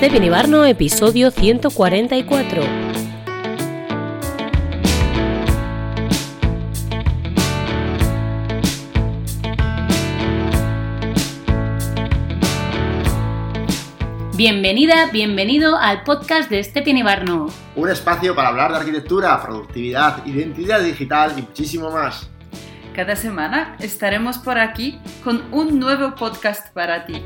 [0.00, 2.62] Stephen Ibarno, episodio 144.
[14.36, 17.48] Bienvenida, bienvenido al podcast de Stephen Ibarno.
[17.76, 22.30] Un espacio para hablar de arquitectura, productividad, identidad digital y muchísimo más.
[22.94, 27.22] Cada semana estaremos por aquí con un nuevo podcast para ti.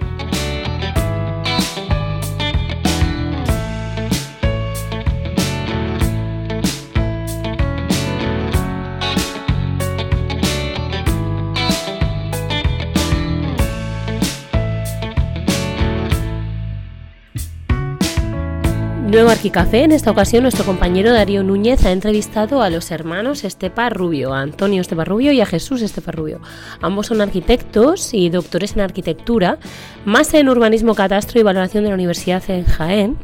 [19.15, 23.89] Nuevo Arquicafé, en esta ocasión nuestro compañero Darío Núñez ha entrevistado a los hermanos Estepa
[23.89, 26.41] Rubio, a Antonio Estepa Rubio y a Jesús Estepa Rubio.
[26.81, 29.59] Ambos son arquitectos y doctores en arquitectura,
[30.05, 33.17] máster en urbanismo, catastro y valoración de la Universidad en Jaén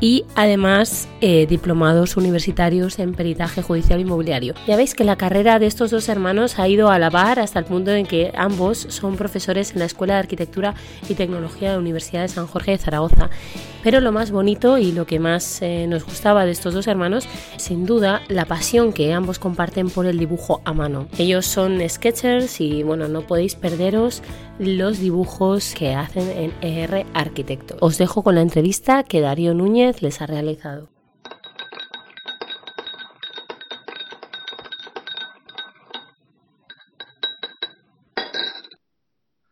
[0.00, 4.54] y además eh, diplomados universitarios en peritaje judicial inmobiliario.
[4.66, 7.58] Ya veis que la carrera de estos dos hermanos ha ido a la par hasta
[7.58, 10.74] el punto en que ambos son profesores en la Escuela de Arquitectura
[11.08, 13.30] y Tecnología de la Universidad de San Jorge de Zaragoza.
[13.82, 17.28] Pero lo más bonito y lo que más eh, nos gustaba de estos dos hermanos,
[17.56, 21.06] sin duda, la pasión que ambos comparten por el dibujo a mano.
[21.18, 24.22] Ellos son sketchers y bueno, no podéis perderos
[24.58, 27.76] los dibujos que hacen en ER Arquitecto.
[27.80, 30.88] Os dejo con la entrevista que Darío Núñez les ha realizado.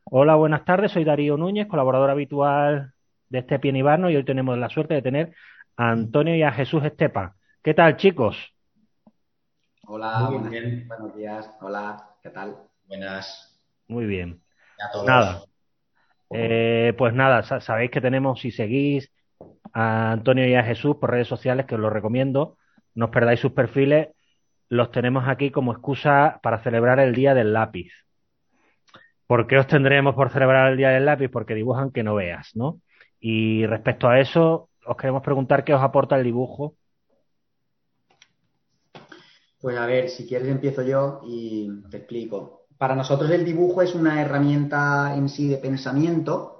[0.04, 0.92] Hola, buenas tardes.
[0.92, 2.94] Soy Darío Núñez, colaborador habitual
[3.28, 5.34] de este Pien Ibarno y hoy tenemos la suerte de tener
[5.76, 7.34] a Antonio y a Jesús Estepa.
[7.62, 8.36] ¿Qué tal, chicos?
[9.86, 11.50] Hola, buenos días.
[11.60, 12.56] Hola, ¿qué tal?
[12.86, 13.60] Buenas.
[13.88, 14.43] Muy bien.
[15.06, 15.42] Nada.
[16.30, 19.12] Eh, pues nada, sabéis que tenemos, si seguís
[19.72, 22.56] a Antonio y a Jesús por redes sociales, que os lo recomiendo,
[22.94, 24.08] no os perdáis sus perfiles,
[24.68, 27.92] los tenemos aquí como excusa para celebrar el Día del Lápiz.
[29.26, 31.28] ¿Por qué os tendremos por celebrar el Día del Lápiz?
[31.28, 32.80] Porque dibujan que no veas, ¿no?
[33.20, 36.74] Y respecto a eso, os queremos preguntar qué os aporta el dibujo.
[39.60, 43.94] Pues a ver, si quieres empiezo yo y te explico para nosotros el dibujo es
[43.94, 46.54] una herramienta en sí de pensamiento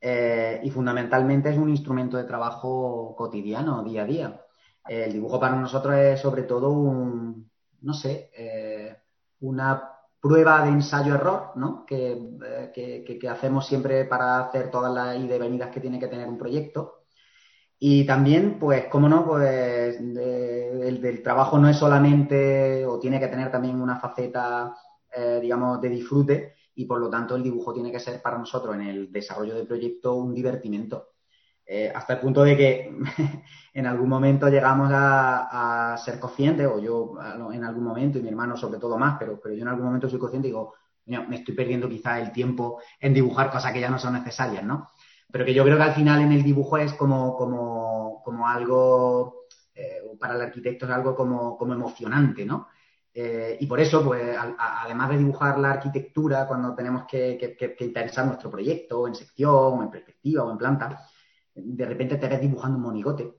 [0.00, 4.40] eh, y fundamentalmente es un instrumento de trabajo cotidiano, día a día.
[4.88, 7.50] El dibujo para nosotros es sobre todo un,
[7.82, 8.96] no sé, eh,
[9.40, 9.90] una
[10.20, 11.84] prueba de ensayo-error, ¿no?
[11.90, 16.28] Eh, que, hacemos siempre para hacer todas las ida y venidas que tiene que tener
[16.28, 17.04] un proyecto.
[17.78, 23.28] Y también, pues, cómo no, pues el, el trabajo no es solamente, o tiene que
[23.28, 24.74] tener también una faceta
[25.14, 28.74] eh, digamos, de disfrute y por lo tanto el dibujo tiene que ser para nosotros
[28.74, 31.08] en el desarrollo del proyecto un divertimento.
[31.66, 32.92] Eh, hasta el punto de que
[33.74, 37.14] en algún momento llegamos a, ser conscientes, o yo
[37.52, 40.08] en algún momento, y mi hermano sobre todo más, pero, pero yo en algún momento
[40.08, 40.74] soy consciente y digo,
[41.06, 44.90] me estoy perdiendo quizás el tiempo en dibujar cosas que ya no son necesarias, ¿no?
[45.30, 49.46] Pero que yo creo que al final en el dibujo es como, como, como algo,
[49.74, 52.68] eh, para el arquitecto es algo como, como emocionante, ¿no?
[53.12, 58.50] Eh, y por eso, pues, además de dibujar la arquitectura cuando tenemos que, interesar nuestro
[58.50, 61.04] proyecto, en sección, en perspectiva, o en planta,
[61.54, 63.34] de repente te ves dibujando un monigote,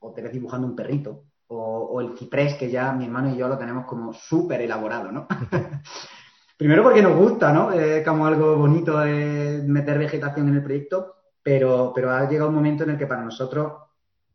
[0.00, 3.48] o te ves dibujando un perrito, o, el ciprés, que ya mi hermano y yo
[3.48, 5.26] lo tenemos como súper elaborado, ¿no?
[6.56, 7.72] Primero porque nos gusta, ¿no?
[7.72, 12.84] Es como algo bonito meter vegetación en el proyecto, pero, pero ha llegado un momento
[12.84, 13.72] en el que para nosotros,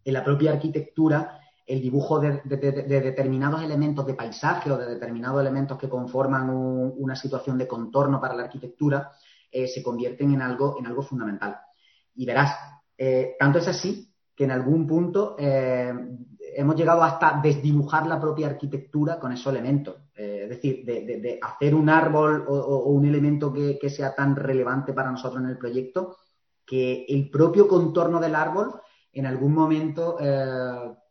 [0.04, 1.39] en la propia arquitectura,
[1.70, 7.60] el dibujo de, determinados elementos de paisaje o de determinados elementos que conforman una situación
[7.60, 9.12] de contorno para la arquitectura
[9.52, 11.60] eh, se convierten en algo, en algo fundamental.
[12.16, 12.58] Y verás,
[12.98, 15.94] eh, tanto es así que en algún punto eh,
[16.56, 19.96] hemos llegado hasta desdibujar la propia arquitectura con esos elementos.
[20.16, 25.12] es decir, de, hacer un árbol o, un elemento que, que, sea tan relevante para
[25.12, 26.18] nosotros en el proyecto
[26.66, 28.74] que el propio contorno del árbol
[29.14, 30.18] en algún momento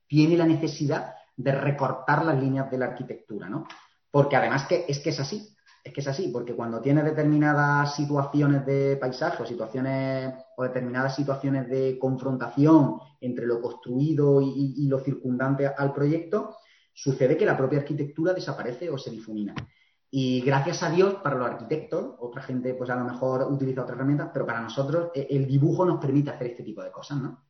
[0.09, 3.67] tiene la necesidad de recortar las líneas de la arquitectura, ¿no?
[4.11, 7.95] Porque además que es que es así, es que es así, porque cuando tiene determinadas
[7.95, 14.99] situaciones de paisaje o situaciones o determinadas situaciones de confrontación entre lo construido y, lo
[15.01, 16.57] circundante al proyecto,
[16.93, 19.55] sucede que la propia arquitectura desaparece o se difumina.
[20.11, 23.97] Y gracias a Dios, para los arquitectos, otra gente pues a lo mejor utiliza otras
[23.97, 27.45] herramientas, pero para nosotros eh, el dibujo nos permite hacer este tipo de cosas, ¿no?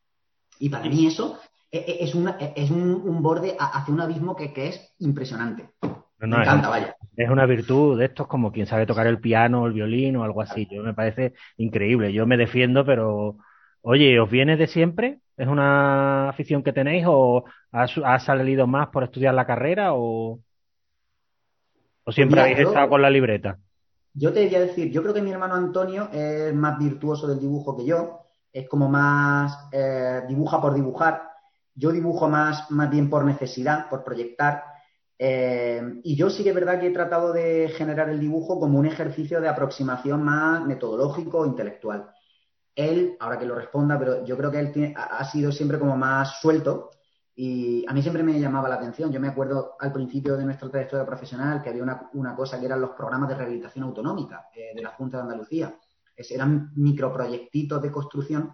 [0.59, 1.39] Y para mí eso
[1.71, 5.71] es, e, es un, borde hacia un abismo que, es impresionante.
[6.19, 6.97] me encanta, vaya.
[7.17, 10.41] Es una virtud de estos como quien sabe tocar el piano, el violín o algo
[10.41, 10.69] así.
[10.71, 12.13] Yo me parece increíble.
[12.13, 13.37] Yo me defiendo, pero
[13.83, 15.21] Oye, ¿os viene de siempre?
[15.37, 20.41] ¿Es una afición que tenéis o has, salido más por estudiar la carrera o,
[22.05, 23.59] o siempre habéis estado con la libreta?
[24.15, 27.77] Yo te a decir, yo creo que mi hermano Antonio es más virtuoso del dibujo
[27.77, 28.21] que yo,
[28.53, 31.28] es como más eh, dibuja por dibujar,
[31.79, 34.65] yo dibujo más, más bien por necesidad, por proyectar,
[35.19, 38.79] eh, y yo sí que es verdad que he tratado de generar el dibujo como
[38.79, 42.11] un ejercicio de aproximación más metodológico, intelectual.
[42.75, 46.41] Él, ahora que lo responda, pero yo creo que él ha sido siempre como más
[46.41, 46.91] suelto
[47.35, 49.11] y a mí siempre me llamaba la atención.
[49.11, 51.83] Yo me acuerdo al principio de nuestra trayectoria profesional que había
[52.13, 55.77] una, cosa que eran los programas de rehabilitación autonómica eh, de la Junta de Andalucía.
[56.17, 58.53] eran microproyectitos de construcción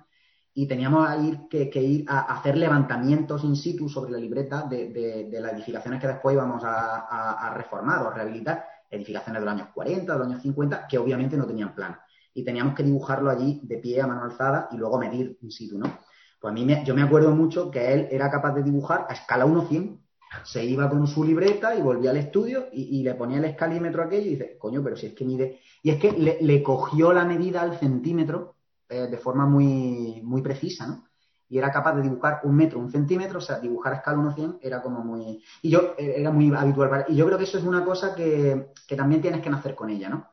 [0.57, 1.09] y teníamos
[1.51, 6.35] que, ir a hacer levantamientos in situ sobre la libreta de, las edificaciones que después
[6.35, 10.87] íbamos a, reformar o a rehabilitar, edificaciones de los años 40, de los años 50,
[10.87, 11.97] que obviamente no tenían plan.
[12.33, 15.77] Y teníamos que dibujarlo allí de pie a mano alzada y luego medir in situ,
[15.77, 15.99] ¿no?
[16.41, 19.15] Pues a mí me, yo me acuerdo mucho que él era capaz de dibujar a
[19.15, 19.99] escala 1-100.
[20.45, 24.27] Se iba con su libreta y volvía al estudio y, le ponía el escalímetro aquello
[24.27, 25.61] y dice, coño, pero si es que mide.
[25.83, 28.54] Y es que le, cogió la medida al centímetro
[28.95, 31.09] eh, de forma muy, muy precisa, ¿no?
[31.49, 34.59] Y era capaz de dibujar un metro, un centímetro, o sea, dibujar a escala 1-100
[34.63, 35.43] era como muy.
[35.63, 37.07] Y yo, eh, era muy habitual para.
[37.09, 40.09] Y yo creo que eso es una cosa que, también tienes que nacer con ella,
[40.09, 40.29] ¿no?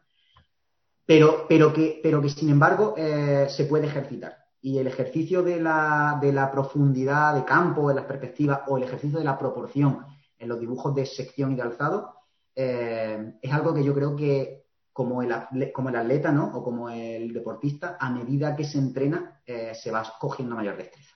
[1.04, 5.60] Pero, pero, que, pero que sin embargo eh, se puede ejercitar y el ejercicio de
[5.60, 10.06] la, de la profundidad de campo en las perspectivas o el ejercicio de la proporción
[10.38, 12.14] en los dibujos de sección y de alzado
[12.54, 14.61] es algo que yo creo que
[14.94, 15.34] como el,
[15.72, 16.56] como el atleta ¿no?
[16.56, 21.16] o como el deportista, a medida que se entrena, eh, se va cogiendo mayor destreza.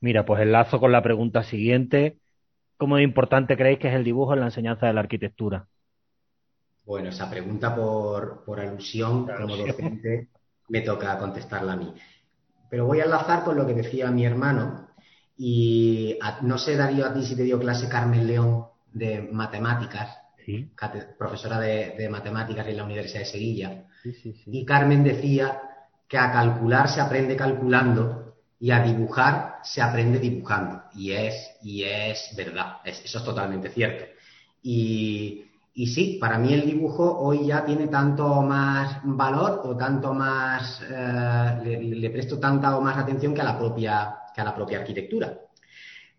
[0.00, 2.18] Mira, pues enlazo con la pregunta siguiente.
[2.76, 5.66] ¿Cómo importante creéis que es el dibujo en la enseñanza de la arquitectura?
[6.84, 10.28] Bueno, esa pregunta por, por alusión como docente
[10.68, 11.94] me toca contestarla a mí.
[12.70, 14.88] Pero voy a enlazar con lo que decía mi hermano.
[15.36, 20.18] Y no sé, Darío, a ti si te dio clase Carmen León de matemáticas,
[21.18, 23.84] profesora de, matemáticas en la Universidad de Sevilla.
[24.46, 25.60] y Carmen decía
[26.08, 30.82] que a calcular se aprende calculando y a dibujar se aprende dibujando.
[30.94, 34.04] Y es, y es verdad, eso es totalmente cierto.
[34.62, 35.46] Y,
[35.78, 40.80] y sí, para mí el dibujo hoy ya tiene tanto más valor o tanto más,
[40.90, 44.78] eh, le, presto tanta o más atención que a la propia, que a la propia
[44.78, 45.38] arquitectura.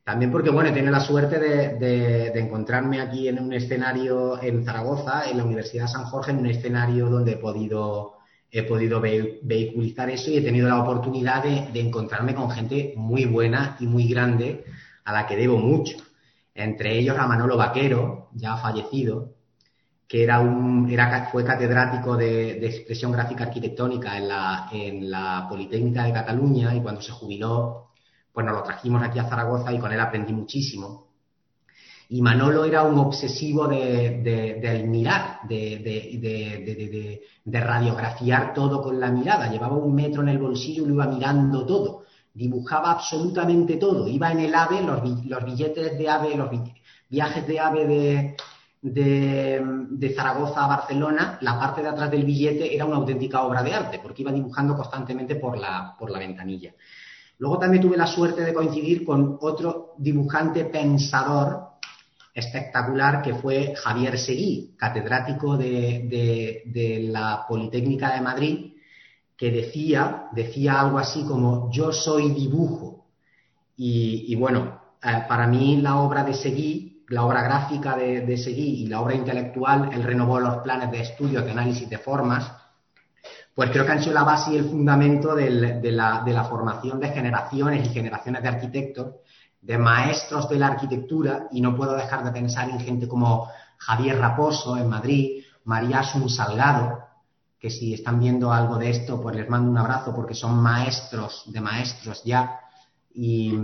[0.07, 5.29] También porque, bueno, he tenido la suerte de, encontrarme aquí en un escenario en Zaragoza,
[5.29, 8.13] en la Universidad de San Jorge, en un escenario donde he podido,
[8.49, 13.25] he podido vehiculizar eso y he tenido la oportunidad de, de encontrarme con gente muy
[13.25, 14.63] buena y muy grande
[15.03, 15.97] a la que debo mucho.
[16.55, 19.33] Entre ellos a Manolo Vaquero, ya fallecido,
[20.07, 26.05] que era un, era, fue catedrático de, expresión gráfica arquitectónica en la, en la Politécnica
[26.05, 27.86] de Cataluña y cuando se jubiló,
[28.45, 31.07] nos lo trajimos aquí a Zaragoza y con él aprendí muchísimo.
[32.09, 34.21] Y Manolo era un obsesivo de,
[34.61, 39.51] del mirar, de, radiografiar todo con la mirada.
[39.51, 42.05] Llevaba un metro en el bolsillo y lo iba mirando todo.
[42.33, 44.07] Dibujaba absolutamente todo.
[44.07, 45.01] Iba en el AVE, los,
[45.43, 46.49] billetes de AVE, los
[47.09, 48.35] viajes de AVE
[48.81, 53.73] de, Zaragoza a Barcelona, la parte de atrás del billete era una auténtica obra de
[53.73, 56.73] arte, porque iba dibujando constantemente por la ventanilla.
[57.39, 61.67] Luego también tuve la suerte de coincidir con otro dibujante pensador
[62.33, 68.73] espectacular que fue Javier Seguí, catedrático de, la Politécnica de Madrid,
[69.35, 73.05] que decía, decía algo así como yo soy dibujo.
[73.75, 78.87] Y, bueno, eh, para mí la obra de Seguí la obra gráfica de, Seguí y
[78.87, 82.51] la obra intelectual, él renovó los planes de estudio, de análisis de formas,
[83.57, 87.87] pues creo que han sido la base y el fundamento de, la, formación de generaciones
[87.87, 89.15] y generaciones de arquitectos,
[89.59, 93.49] de maestros de la arquitectura, y no puedo dejar de pensar en gente como
[93.79, 96.99] Javier Raposo en Madrid, María Asun Salgado,
[97.59, 101.45] que si están viendo algo de esto, pues les mando un abrazo porque son maestros
[101.47, 102.59] de maestros ya.
[103.11, 103.57] Y,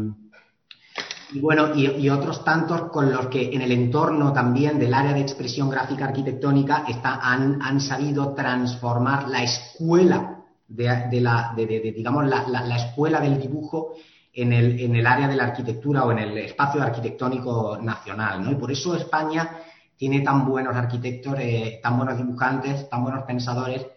[1.33, 5.21] y bueno, y, otros tantos con los que en el entorno también del área de
[5.21, 13.41] expresión gráfica arquitectónica está, han, sabido transformar la escuela de, la, digamos, la, escuela del
[13.41, 13.95] dibujo
[14.31, 18.51] en el, en el área de la arquitectura o en el espacio arquitectónico nacional, ¿no?
[18.51, 19.57] Y por eso España
[19.97, 23.87] tiene tan buenos arquitectos, eh, tan buenos dibujantes, tan buenos pensadores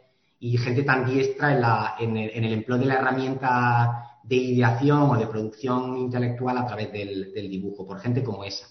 [0.41, 5.03] y gente tan diestra en, la, el, en el empleo de la herramienta de ideación
[5.03, 8.67] o de producción intelectual a través del, dibujo, por gente como esa.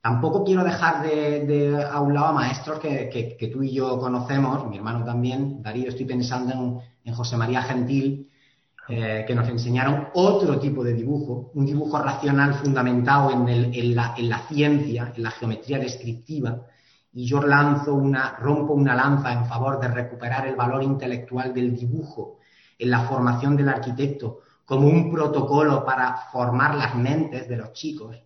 [0.00, 4.76] Tampoco quiero dejar de, a un lado a maestros que, tú y yo conocemos, mi
[4.76, 8.28] hermano también, Darío, estoy pensando en, José María Gentil,
[8.88, 14.28] eh, que nos enseñaron otro tipo de dibujo, un dibujo racional fundamentado en, la, en,
[14.28, 16.66] la, ciencia, en la geometría descriptiva,
[17.12, 21.74] y yo lanzo una, rompo una lanza en favor de recuperar el valor intelectual del
[21.74, 22.38] dibujo
[22.78, 28.18] en la formación del arquitecto como un protocolo para formar las mentes de los chicos,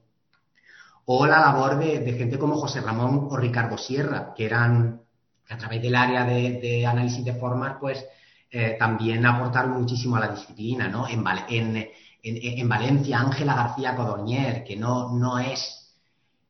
[1.04, 5.00] o la labor de, gente como José Ramón o Ricardo Sierra, que eran,
[5.46, 8.04] que a través del área de, análisis de formas, pues
[8.50, 11.06] eh, también aportaron muchísimo a la disciplina, ¿no?
[11.08, 11.24] En,
[12.24, 15.78] en, Valencia, Ángela García Codornier, que no, no es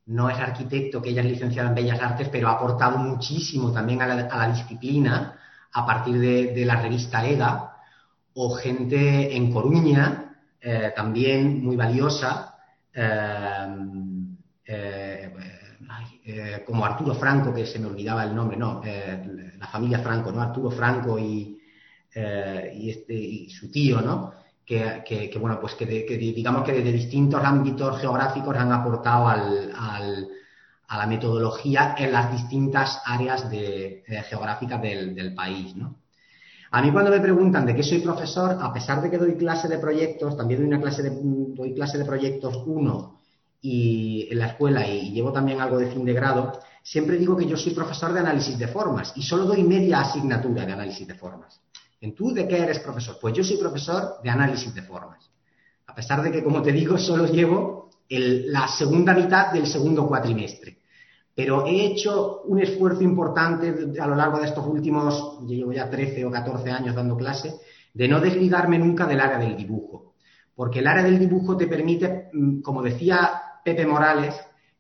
[0.07, 4.03] no es arquitecto, que ella es licenciada en Bellas Artes, pero ha aportado muchísimo también
[4.03, 5.39] a la, disciplina
[5.73, 7.72] a partir de, la revista EGA,
[8.35, 12.57] o gente en Coruña, eh, también muy valiosa,
[12.95, 13.67] eh,
[16.25, 20.41] eh, como Arturo Franco, que se me olvidaba el nombre, no, la familia Franco, ¿no?
[20.41, 21.59] Arturo Franco y,
[22.15, 24.35] este, y su tío, ¿no?
[24.65, 29.73] que, bueno, pues que, digamos que desde distintos ámbitos geográficos han aportado al,
[30.93, 33.49] a la metodología en las distintas áreas
[34.29, 36.02] geográficas del, país, ¿no?
[36.73, 39.69] A mí cuando me preguntan de qué soy profesor, a pesar de que doy clase
[39.69, 43.21] de proyectos, también doy una clase de, doy clase de proyectos 1
[43.61, 47.37] y en la escuela y, y llevo también algo de fin de grado, siempre digo
[47.37, 51.07] que yo soy profesor de análisis de formas y solo doy media asignatura de análisis
[51.07, 51.61] de formas.
[52.01, 53.19] ¿En tú de qué eres profesor?
[53.21, 55.31] Pues yo soy profesor de análisis de formas.
[55.87, 60.79] A pesar de que, como te digo, solo llevo la segunda mitad del segundo cuatrimestre.
[61.35, 65.89] Pero he hecho un esfuerzo importante a lo largo de estos últimos, yo llevo ya
[65.89, 67.55] 13 o 14 años dando clase,
[67.95, 70.15] de no desligarme nunca del área del dibujo.
[70.55, 74.35] Porque el área del dibujo te permite, mm, como decía Pepe Morales,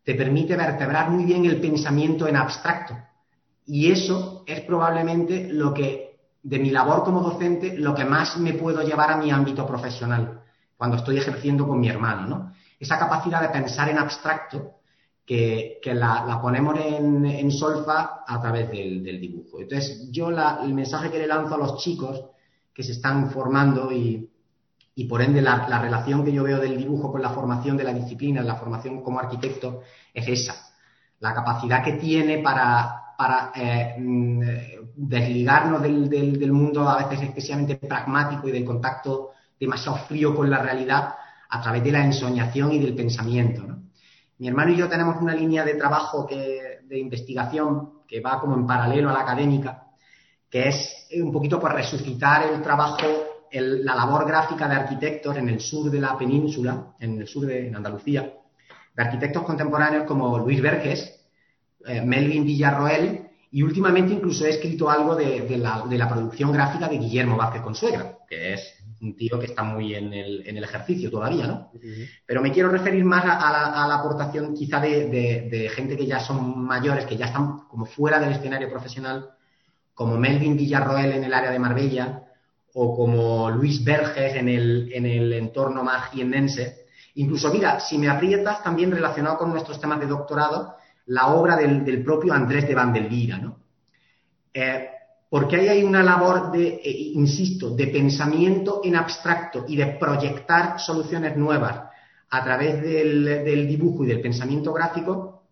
[0.04, 2.96] te permite vertebrar muy bien el pensamiento en abstracto.
[3.66, 8.54] Y eso es probablemente lo que de mi labor como docente lo que más me
[8.54, 10.42] puedo llevar a mi ámbito profesional
[10.76, 12.52] cuando estoy ejerciendo con mi hermano, ¿no?
[12.80, 14.80] Esa capacidad de pensar en abstracto
[15.26, 19.60] que, la, ponemos en, solfa a través del, dibujo.
[19.60, 22.24] Entonces, yo el mensaje que le lanzo a los chicos
[22.74, 24.28] que se están formando y,
[25.08, 27.92] por ende la, la, relación que yo veo del dibujo con la formación de la
[27.92, 30.54] disciplina, la formación como arquitecto, es esa.
[31.20, 33.12] La capacidad que tiene para,
[33.54, 34.40] eh, mm,
[34.96, 41.14] desligarnos del, mundo a veces excesivamente pragmático y del contacto demasiado frío con la realidad
[41.48, 43.81] a través de la ensoñación y del pensamiento.
[44.42, 48.66] Mi hermano y yo tenemos una línea de trabajo de investigación que va como en
[48.66, 49.84] paralelo a la académica,
[50.50, 53.06] que es un poquito por resucitar el trabajo,
[53.52, 57.72] la labor gráfica de arquitectos en el sur de la península, en el sur de
[57.72, 58.32] Andalucía,
[58.96, 61.24] de arquitectos contemporáneos como Luis Verges,
[61.86, 67.36] eh, Melvin Villarroel y últimamente incluso he escrito algo de, la, producción gráfica de Guillermo
[67.36, 71.72] Vázquez Consuegra, que es un tío que está muy en el, ejercicio todavía, ¿no?
[72.24, 77.04] Pero me quiero referir más a, la, aportación quizá de, gente que ya son mayores,
[77.04, 79.30] que ya están como fuera del escenario profesional,
[79.92, 82.22] como Melvin Villarroel en el área de Marbella
[82.74, 86.86] o como Luis Verges en el, en el entorno más jiennense.
[87.16, 92.02] Incluso, mira, si me aprietas, también relacionado con nuestros temas de doctorado, la obra del,
[92.04, 93.58] propio Andrés de Vandelvira, ¿no?
[94.54, 94.91] Eh,
[95.32, 100.78] porque ahí hay una labor de, eh, insisto, de pensamiento en abstracto y de proyectar
[100.78, 101.84] soluciones nuevas
[102.28, 105.44] a través del, dibujo y del pensamiento gráfico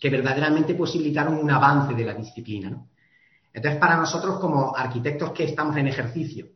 [0.00, 2.84] que verdaderamente posibilitaron un avance de la disciplina.
[3.52, 6.46] Entonces, para nosotros como arquitectos que estamos en ejercicio,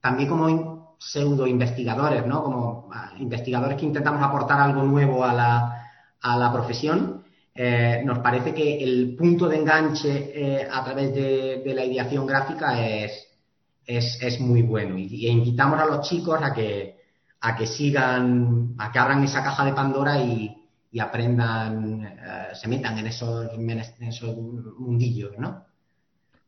[0.00, 2.42] también como pseudo investigadores, ¿no?
[2.42, 7.21] como ah, investigadores que intentamos aportar algo nuevo a la profesión,
[7.54, 12.86] eh, nos parece que el punto de enganche eh, a través de, la ideación gráfica
[12.86, 13.28] es,
[13.86, 16.96] es, muy bueno y, invitamos a los chicos a que,
[17.40, 20.58] a que sigan, a que abran esa caja de Pandora y,
[20.98, 23.50] aprendan, eh, se metan en esos,
[24.00, 24.36] esos
[24.78, 25.64] mundillos, ¿no?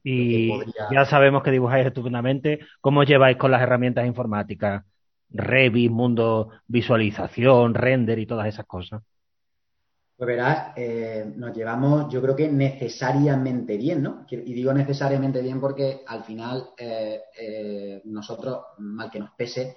[0.02, 0.50] Y
[0.92, 2.60] ya sabemos que dibujáis estupendamente.
[2.82, 4.84] ¿Cómo lleváis con las herramientas informáticas?
[5.30, 9.02] Revit, mundo visualización, render y todas esas cosas.
[10.16, 14.24] Pues verás, eh, nos llevamos, yo creo que necesariamente bien, ¿no?
[14.30, 19.76] Y digo necesariamente bien porque al final eh, eh, nosotros, mal que nos pese,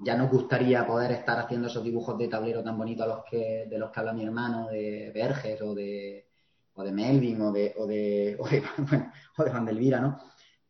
[0.00, 3.78] ya nos gustaría poder estar haciendo esos dibujos de tablero tan bonitos los que, de
[3.78, 6.26] los que habla mi hermano, de Verges o de,
[6.74, 10.18] o de Melvin o de, o de, o de, bueno, o de Van Delvira, ¿no?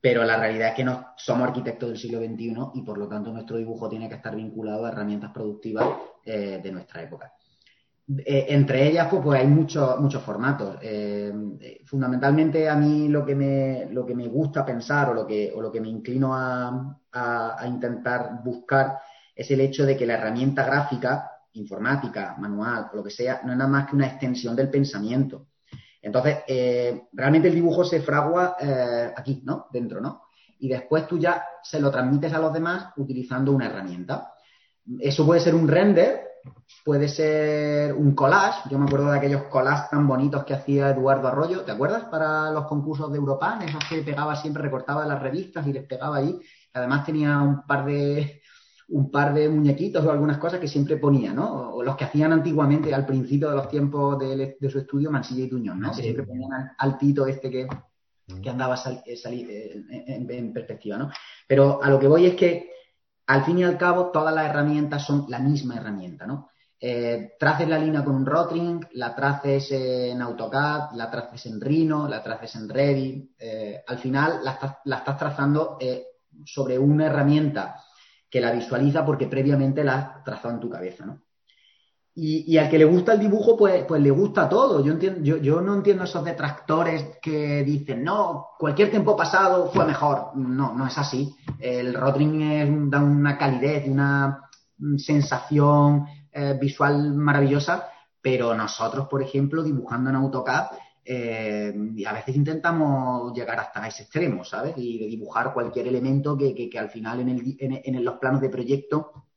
[0.01, 3.33] Pero la realidad es que no somos arquitectos del siglo XXI y por lo tanto
[3.33, 5.89] nuestro dibujo tiene que estar vinculado a herramientas productivas
[6.25, 7.33] de nuestra época.
[8.17, 10.79] Eh, entre ellas, pues, pues hay muchos muchos formatos.
[10.81, 15.53] Eh, fundamentalmente a mí lo que me, lo que me gusta pensar o lo que,
[15.55, 16.95] o lo que me inclino a,
[17.67, 18.99] intentar buscar
[19.35, 23.53] es el hecho de que la herramienta gráfica, informática, manual o lo que sea, no
[23.53, 25.49] es nada más que una extensión del pensamiento.
[26.01, 28.57] Entonces, eh, realmente el dibujo se fragua
[29.17, 29.67] aquí, ¿no?
[29.73, 30.23] Dentro, ¿no?
[30.61, 34.33] Y después tú ya se lo transmites a los demás utilizando una herramienta.
[35.01, 36.28] Eso puede ser un render,
[36.85, 38.69] puede ser un collage.
[38.71, 41.63] Yo me acuerdo de aquellos collages tan bonitos que hacía Eduardo Arroyo.
[41.63, 42.05] ¿Te acuerdas?
[42.05, 46.17] Para los concursos de Europan, esos que pegaba siempre, recortaba las revistas y les pegaba
[46.17, 46.39] ahí.
[46.73, 48.41] Además tenía un par de
[48.89, 51.75] un par de muñequitos o algunas cosas que siempre ponía, ¿no?
[51.75, 55.49] O los que hacían antiguamente al principio de los tiempos de, su estudio, Mansilla y
[55.49, 55.93] Tuñón, ¿no?
[55.93, 57.69] siempre ponían al, tito este que,
[58.43, 61.11] que andaba sal, eh, eh, en, en, perspectiva, ¿no?
[61.47, 62.71] Pero a lo que voy es que
[63.29, 66.49] al fin y al cabo, todas las herramientas son la misma herramienta, ¿no?
[66.81, 72.09] Eh, traces la línea con un Rotring, la traces en AutoCAD, la traces en Rhino,
[72.09, 73.33] la traces en Revit.
[73.39, 76.07] Eh, al final la estás, trazando eh,
[76.45, 77.83] sobre una herramienta
[78.31, 81.23] que la visualiza porque previamente la has trazado en tu cabeza, ¿no?
[82.21, 84.85] Y, al que le gusta el dibujo, pues, pues le gusta todo.
[84.85, 89.87] Yo, entiendo, yo, yo, no entiendo esos detractores que dicen, no, cualquier tiempo pasado fue
[89.87, 90.33] mejor.
[90.35, 91.33] No, no es así.
[91.61, 94.51] El Rotring da una calidez, una
[94.97, 97.87] sensación eh, visual maravillosa,
[98.21, 100.71] pero nosotros, por ejemplo, dibujando en AutoCAD,
[101.05, 101.73] eh,
[102.05, 104.75] a veces intentamos llegar hasta ese extremo, ¿sabes?
[104.77, 109.28] Y dibujar cualquier elemento que, al final en, el, en los planos de proyecto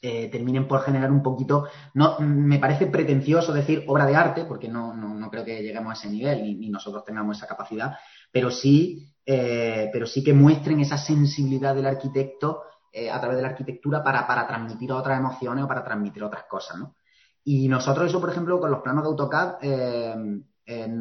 [0.00, 4.68] eh, terminen por generar un poquito, no, me parece pretencioso decir obra de arte, porque
[4.68, 7.98] no, no, creo que lleguemos a ese nivel ni, nosotros tengamos esa capacidad,
[8.30, 12.62] pero sí, eh, pero sí que muestren esa sensibilidad del arquitecto
[12.92, 16.44] eh, a través de la arquitectura para, para transmitir otras emociones o para transmitir otras
[16.44, 16.94] cosas, ¿no?
[17.42, 19.56] Y nosotros eso, por ejemplo, con los planos de AutoCAD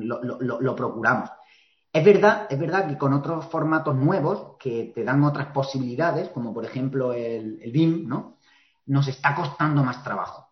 [0.02, 1.30] lo, procuramos.
[1.94, 6.52] Es verdad, es verdad que con otros formatos nuevos que te dan otras posibilidades, como
[6.52, 8.37] por ejemplo el, el BIM, ¿no?
[8.88, 10.48] Nos está costando más trabajo.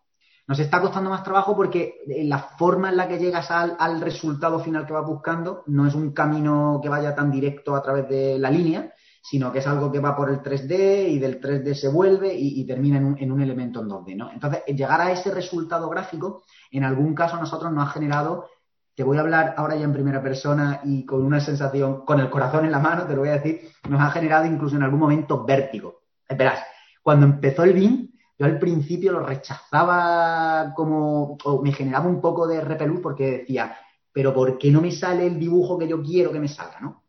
[0.48, 4.86] Nos está costando más trabajo porque la forma en la que llegas al, resultado final
[4.86, 8.52] que vas buscando no es un camino que vaya tan directo a través de la
[8.52, 8.93] línea,
[9.24, 12.63] sino que es algo que va por el 3D y del 3D se vuelve y,
[12.67, 14.32] termina en un, elemento en 2D, ¿no?
[14.32, 18.48] Entonces, llegar a ese resultado gráfico, en algún caso a nosotros nos ha generado,
[18.93, 22.30] te voy a hablar ahora ya en primera persona y con una sensación, con el
[22.30, 25.00] corazón en la mano, te lo voy a decir, nos ha generado incluso en algún
[25.00, 26.04] momento vértigo.
[26.30, 26.60] Verás,
[27.02, 32.48] cuando empezó el BIM, yo al principio lo rechazaba como, o me generaba un poco
[32.48, 33.78] de repelús porque decía,
[34.12, 37.04] pero ¿por qué no me sale el dibujo que yo quiero que me salga, no?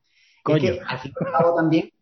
[0.46, 1.92] Es que al fin y al cabo también,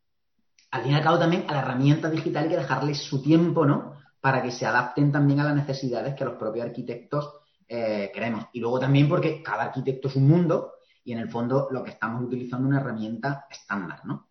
[0.70, 3.64] al fin y al cabo también a la herramienta digital hay que dejarle su tiempo,
[3.64, 3.94] ¿no?
[4.20, 8.46] Para que se adapten también a las necesidades que los propios arquitectos eh, queremos.
[8.52, 11.90] Y luego también porque cada arquitecto es un mundo y en el fondo lo que
[11.90, 14.28] estamos utilizando es una herramienta estándar, ¿no?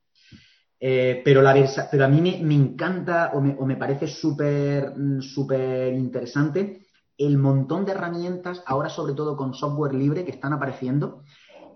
[0.86, 1.56] Eh, pero, la
[1.90, 7.94] pero a mí me, encanta o me, parece súper mm, súper interesante el montón de
[7.94, 11.24] herramientas, ahora sobre todo con software libre, que están apareciendo,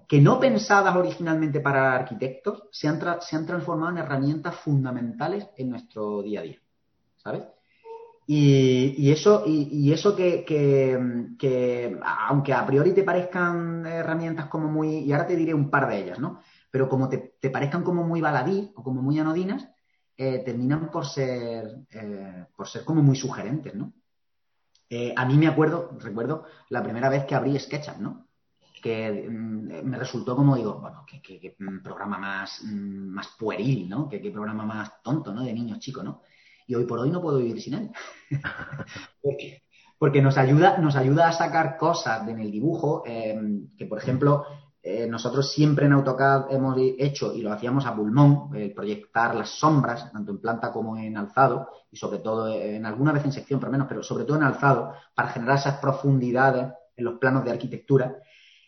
[0.09, 5.69] que no pensadas originalmente para arquitectos, se han, se han transformado en herramientas fundamentales en
[5.69, 6.57] nuestro día a día.
[7.15, 7.43] ¿Sabes?
[8.29, 15.13] Y, eso, y, eso que, que, aunque a priori te parezcan herramientas como muy, y
[15.13, 16.41] ahora te diré un par de ellas, ¿no?
[16.71, 19.67] Pero como te, parezcan como muy baladí o como muy anodinas,
[20.17, 23.93] eh, terminan por ser, eh, por ser como muy sugerentes, ¿no?
[24.89, 28.27] Eh, a mí me acuerdo, recuerdo la primera vez que abrí SketchUp, ¿no?
[28.81, 34.09] Que mm, me resultó como digo, bueno, qué, programa más, mm, más pueril, ¿no?
[34.09, 35.43] Qué, programa más tonto, ¿no?
[35.43, 36.21] De niños chicos, ¿no?
[36.65, 37.91] Y hoy por hoy no puedo vivir sin él.
[39.21, 39.63] porque,
[39.99, 44.45] porque nos ayuda, nos ayuda a sacar cosas en el dibujo, que por ejemplo,
[44.89, 50.11] eh, nosotros siempre en AutoCAD hemos hecho, y lo hacíamos a pulmón, proyectar las sombras,
[50.11, 53.69] tanto en planta como en alzado, y sobre todo en alguna vez en sección, por
[53.69, 58.17] menos, pero sobre todo en alzado, para generar esas profundidades en los planos de arquitectura,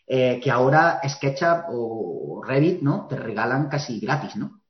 [0.06, 3.06] eh, que ahora SketchUp o Revit, ¿no?
[3.06, 4.60] Te regalan casi gratis, ¿no?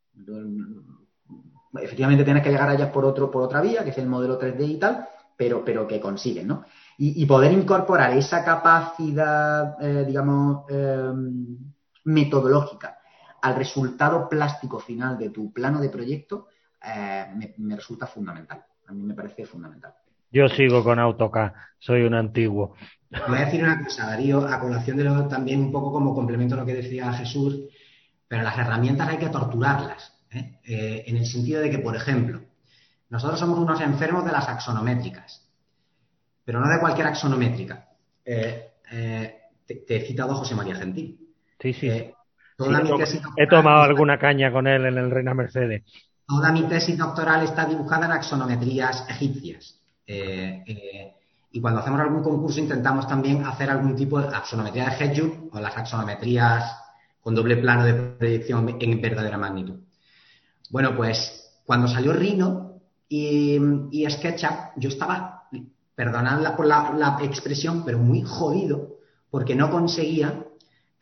[1.80, 4.38] Efectivamente tienes que llegar a ellas por otro, por otra vía, que es el modelo
[4.38, 6.64] 3D y tal, pero, pero que consiguen, ¿no?
[7.02, 11.56] Y, poder incorporar esa capacidad, eh, digamos, em,
[12.04, 12.98] metodológica
[13.40, 16.48] al resultado plástico final de tu plano de proyecto,
[16.84, 18.62] eh, me, resulta fundamental.
[18.86, 19.94] A mí me parece fundamental.
[20.30, 22.74] Yo sigo con AutoCAD, soy un antiguo.
[23.26, 26.54] Voy a decir una cosa, Darío, a colación de lo también un poco como complemento
[26.54, 27.60] a lo que decía Jesús,
[28.28, 30.60] pero las herramientas hay que torturarlas, ¿eh?
[31.06, 32.42] en el sentido de que, por ejemplo,
[33.08, 35.49] nosotros somos unos enfermos de las axonométricas
[36.44, 37.86] pero no de cualquier axonométrica.
[38.24, 39.34] eh, eh,
[39.66, 41.18] te, he citado a José María Gentil.
[41.60, 41.88] Sí, sí.
[41.88, 45.82] he tomado alguna caña con él en el Reina Mercedes.
[46.26, 49.80] Toda mi tesis doctoral está dibujada en axonometrías egipcias.
[51.52, 55.60] y cuando hacemos algún concurso intentamos también hacer algún tipo de axonometría de Hedgehog o
[55.60, 56.76] las axonometrías
[57.20, 59.80] con doble plano de proyección en verdadera magnitud.
[60.70, 63.58] Bueno, pues cuando salió Rhino y,
[63.90, 65.39] y SketchUp, yo estaba,
[66.00, 68.96] perdonad por la, expresión, pero muy jodido,
[69.30, 70.46] porque no conseguía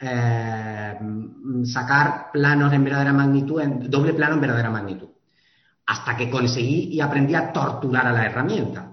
[0.00, 0.98] eh,
[1.62, 5.06] sacar planos en verdadera magnitud, en doble plano en verdadera magnitud.
[5.86, 8.90] Hasta que conseguí y aprendí a torturar a la herramienta.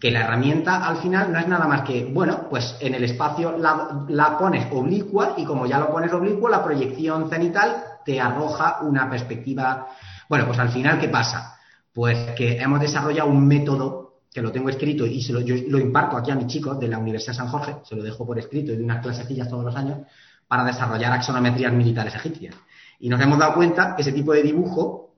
[0.00, 3.56] Que la herramienta al final no es nada más que, bueno, pues en el espacio
[3.56, 8.80] la, la pones oblicua y como ya lo pones oblicua, la proyección cenital te arroja
[8.82, 9.86] una perspectiva.
[10.28, 11.58] Bueno, pues al final, ¿qué pasa?
[11.92, 14.03] Pues que hemos desarrollado un método
[14.34, 16.88] que lo tengo escrito y se lo, yo lo imparto aquí a mis chicos de
[16.88, 19.64] la Universidad de San Jorge, se lo dejo por escrito y de unas clasecillas todos
[19.64, 20.00] los años,
[20.48, 22.56] para desarrollar axonometrías militares egipcias.
[22.98, 25.14] Y nos hemos dado cuenta que ese tipo de dibujo,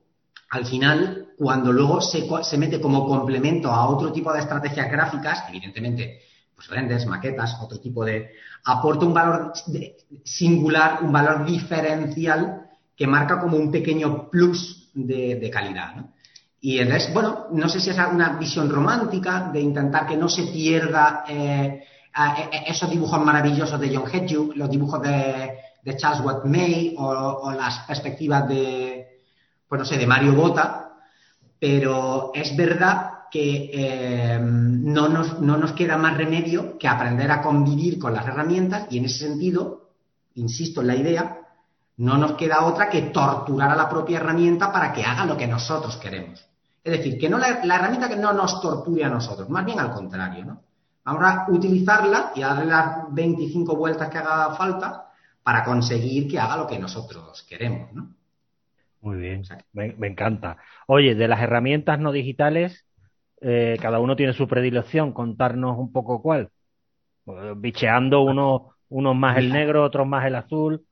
[0.51, 5.45] al final, cuando luego se, se mete como complemento a otro tipo de estrategias gráficas,
[5.49, 6.21] evidentemente,
[6.55, 8.33] pues renders, maquetas, otro tipo de...
[8.65, 9.51] aporta un valor
[10.23, 15.95] singular, un valor diferencial que marca como un pequeño plus de, de calidad.
[15.95, 16.13] ¿no?
[16.59, 20.43] Y entonces, bueno, no sé si es una visión romántica de intentar que no se
[20.43, 21.83] pierda eh,
[22.65, 25.57] esos dibujos maravillosos de John Hedgehoff, los dibujos de,
[25.95, 29.21] Charles Watt May o, las perspectivas de,
[29.67, 30.97] pues no sé, de Mario Bota,
[31.59, 37.41] pero es verdad que eh, no, nos, no nos queda más remedio que aprender a
[37.41, 39.91] convivir con las herramientas y en ese sentido,
[40.35, 41.46] insisto en la idea,
[41.97, 45.47] no nos queda otra que torturar a la propia herramienta para que haga lo que
[45.47, 46.47] nosotros queremos.
[46.83, 49.91] Es decir, que no la, herramienta que no nos torture a nosotros, más bien al
[49.91, 50.61] contrario, ¿no?
[51.03, 55.09] Vamos a utilizarla y a darle las 25 vueltas que haga falta
[55.41, 58.09] para conseguir que haga lo que nosotros queremos, ¿no?
[59.01, 60.57] Muy bien, me, encanta.
[60.87, 62.85] Oye, de las herramientas no digitales,
[63.41, 66.49] eh, cada uno tiene su predilección, contarnos un poco cuál.
[67.57, 70.85] Bicheando unos, unos más el negro, otros más el azul.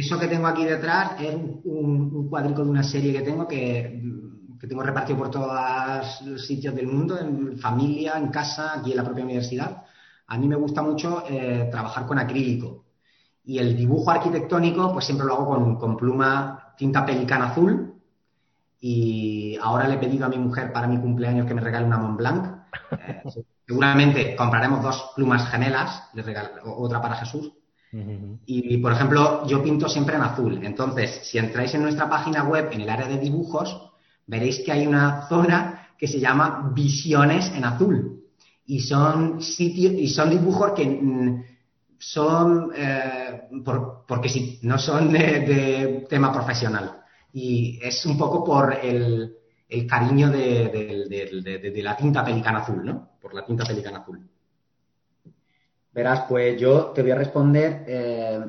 [0.00, 4.02] Eso que tengo aquí detrás es un, cuadrico de una serie que tengo que,
[4.58, 9.04] tengo repartido por todos los sitios del mundo, en familia, en casa, aquí en la
[9.04, 9.84] propia universidad.
[10.28, 12.86] A mí me gusta mucho eh, trabajar con acrílico.
[13.44, 17.94] Y el dibujo arquitectónico, pues siempre lo hago con, con pluma tinta pelicana azul.
[18.80, 21.98] Y ahora le he pedido a mi mujer para mi cumpleaños que me regale una
[21.98, 22.60] Mont Blanc.
[22.92, 23.22] Eh,
[23.66, 26.24] seguramente compraremos dos plumas gemelas, le
[26.64, 27.52] otra para Jesús
[27.92, 30.60] y, por ejemplo, yo pinto siempre en azul.
[30.62, 33.92] Entonces, si entráis en nuestra página web, en el área de dibujos,
[34.26, 38.24] veréis que hay una zona que se llama Visiones en azul.
[38.66, 41.44] Y son sitios, y son dibujos que mm,
[41.98, 43.42] son, eh,
[44.06, 47.02] porque sí, no son de, tema profesional.
[47.32, 49.36] Y es un poco por el,
[49.88, 53.10] cariño de, de, la tinta pelicana azul, ¿no?
[53.20, 54.20] Por la tinta pelicana azul.
[55.92, 57.84] Verás, pues yo te voy a responder.
[57.86, 58.40] Eh,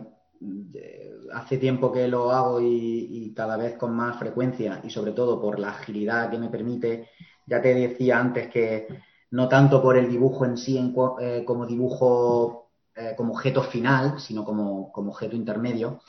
[1.34, 5.58] hace tiempo que lo hago y, cada vez con más frecuencia y sobre todo por
[5.58, 7.10] la agilidad que me permite.
[7.46, 8.88] Ya te decía antes que
[9.32, 10.78] no tanto por el dibujo en sí
[11.20, 16.02] eh, como dibujo eh, como objeto final, sino como, objeto intermedio.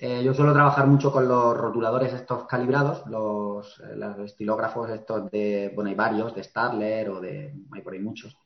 [0.00, 3.80] yo suelo trabajar mucho con los rotuladores estos calibrados, los,
[4.24, 8.36] estilógrafos estos de, bueno, hay varios, de Starler o de, hay por ahí muchos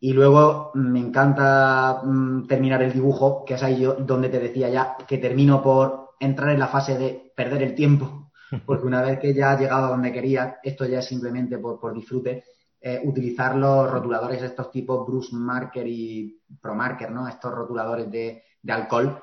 [0.00, 4.68] y luego me encanta mm, terminar el dibujo, que es ahí yo donde te decía
[4.68, 8.32] ya que termino por entrar en la fase de perder el tiempo,
[8.66, 11.94] porque una vez que ya he llegado a donde quería, esto ya es simplemente por,
[11.94, 12.44] disfrute,
[12.80, 17.26] eh, utilizar los rotuladores de estos tipos Bruce Marker y Pro Marker, ¿no?
[17.26, 19.22] Estos rotuladores de, alcohol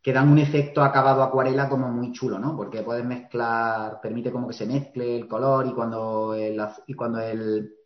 [0.00, 2.56] que dan un efecto acabado acuarela como muy chulo, ¿no?
[2.56, 7.20] Porque puedes mezclar, permite como que se mezcle el color y cuando el, y cuando
[7.20, 7.77] el,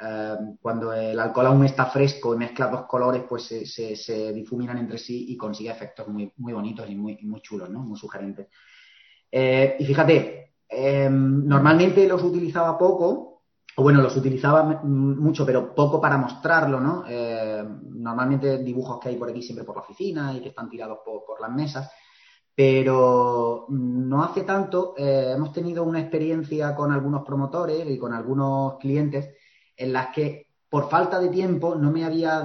[0.00, 4.98] eh, cuando el alcohol aún está fresco y mezcla dos colores, pues se, difuminan entre
[4.98, 7.70] sí y consigue efectos muy, bonitos y muy, chulos.
[7.70, 8.48] Muy sugerentes.
[9.30, 13.42] Eh, y fíjate, eh, normalmente los utilizaba poco,
[13.76, 17.04] o bueno, los utilizaba mucho, pero poco para mostrarlo, ¿no?
[17.82, 21.40] normalmente dibujos que hay por aquí siempre por la oficina y que están tirados por
[21.40, 21.90] las mesas
[22.56, 29.34] pero no hace tanto hemos tenido una experiencia con algunos promotores y con algunos clientes
[29.76, 32.44] en las que por falta de tiempo no me había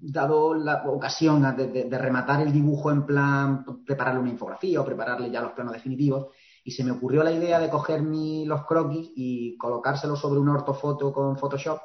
[0.00, 5.42] dado la ocasión de, rematar el dibujo en plan prepararle una infografía o prepararle ya
[5.42, 6.28] los planos definitivos
[6.64, 11.12] y se me ocurrió la idea de coger los croquis y colocárselos sobre una ortofoto
[11.12, 11.80] con Photoshop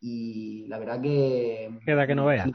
[0.00, 1.78] y la verdad que...
[1.84, 2.46] Queda que no vea.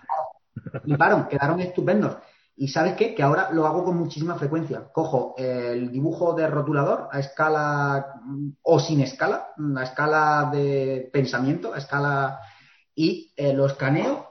[0.83, 2.17] fliparon, quedaron estupendos.
[2.57, 3.13] Y sabes qué?
[3.13, 4.89] Que ahora lo hago con muchísima frecuencia.
[4.93, 11.73] Cojo el dibujo de rotulador a escala mm, o sin escala, a escala de pensamiento,
[11.73, 12.39] a escala
[12.95, 14.29] y eh, lo escaneo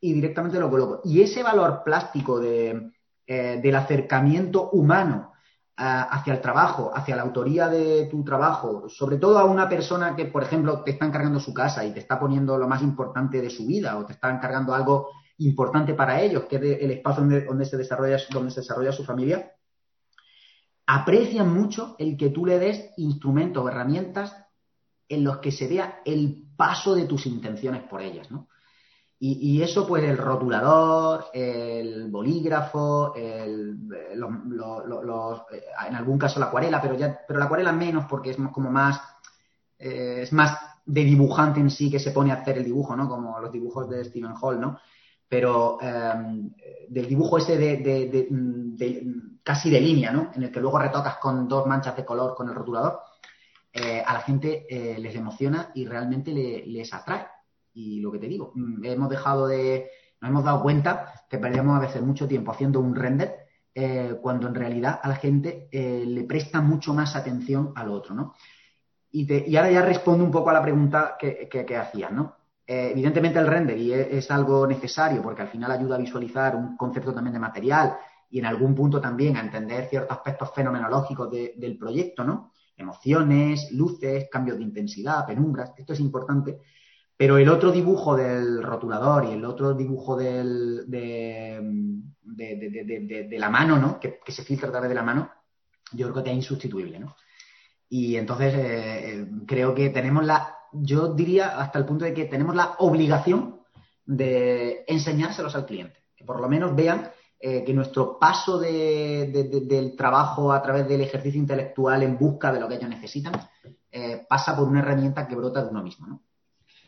[0.00, 1.00] y directamente lo coloco.
[1.04, 2.92] Y ese valor plástico de,
[3.26, 5.32] eh, del acercamiento humano
[5.76, 10.26] hacia el trabajo, hacia la autoría de tu trabajo, sobre todo a una persona que,
[10.26, 13.50] por ejemplo, te está encargando su casa y te está poniendo lo más importante de
[13.50, 17.64] su vida o te está encargando algo importante para ellos, que es el espacio donde,
[17.64, 19.52] se desarrolla, donde se desarrolla su familia,
[20.86, 24.36] aprecian mucho el que tú le des instrumentos o herramientas
[25.08, 28.48] en los que se vea el paso de tus intenciones por ellas, ¿no?
[29.26, 33.78] Y, eso, pues, el rotulador, el bolígrafo, el,
[34.12, 39.00] en algún caso la acuarela, pero ya, pero la acuarela menos porque es como más,
[39.78, 43.08] eh, es más de dibujante en sí que se pone a hacer el dibujo, ¿no?
[43.08, 44.78] Como los dibujos de Stephen Hall, ¿no?
[45.34, 46.52] Pero em,
[46.88, 48.28] del dibujo ese de,
[49.42, 50.30] casi de línea, ¿no?
[50.32, 53.00] En el que luego retocas con dos manchas de color con el rotulador,
[53.72, 57.26] eh, a la gente eh, les emociona y realmente les atrae.
[57.72, 61.76] Y lo que te digo, mm, hemos dejado de, nos hemos dado cuenta que perdemos
[61.76, 63.34] a veces mucho tiempo haciendo un render
[63.74, 68.34] eh, cuando en realidad a la gente le presta mucho más atención al otro, ¿no?
[69.10, 72.36] Y, ahora ya respondo un poco a la pregunta que, hacías, ¿no?
[72.66, 76.78] Eh, evidentemente el render y es, algo necesario porque al final ayuda a visualizar un
[76.78, 77.96] concepto también de material
[78.30, 82.52] y en algún punto también a entender ciertos aspectos fenomenológicos del proyecto, ¿no?
[82.76, 86.58] Emociones, luces, cambios de intensidad, penumbras, esto es importante.
[87.16, 91.60] Pero el otro dibujo del rotulador y el otro dibujo del, de,
[92.22, 94.00] de, la mano, ¿no?
[94.00, 95.30] Que, se filtra a través de la mano,
[95.92, 97.14] yo creo que es insustituible, ¿no?
[97.88, 102.24] Y entonces eh, eh, creo que tenemos la, yo diría hasta el punto de que
[102.24, 103.60] tenemos la obligación
[104.04, 107.10] de enseñárselos al cliente, que por lo menos vean
[107.40, 112.68] eh, que nuestro paso del trabajo a través del ejercicio intelectual en busca de lo
[112.68, 113.32] que ellos necesitan
[114.28, 116.20] pasa por una herramienta que brota de uno mismo, ¿no?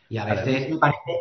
[0.09, 0.69] Y a veces